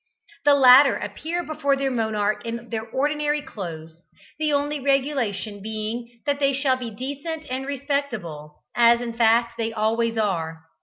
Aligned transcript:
The 0.45 0.55
latter 0.55 0.95
appear 0.95 1.43
before 1.43 1.75
their 1.75 1.91
monarch 1.91 2.43
in 2.43 2.69
their 2.71 2.87
ordinary 2.89 3.39
clothes, 3.43 4.01
the 4.39 4.51
only 4.51 4.79
regulation 4.79 5.61
being 5.61 6.21
that 6.25 6.39
they 6.39 6.53
shall 6.53 6.75
be 6.75 6.89
decent 6.89 7.45
and 7.51 7.67
respectable, 7.67 8.63
as 8.75 8.99
in 8.99 9.13
fact 9.13 9.57
they 9.59 9.71
always 9.71 10.17
are. 10.17 10.63